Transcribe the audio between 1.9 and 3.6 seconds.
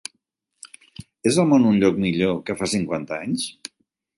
millor que fa cinquanta anys?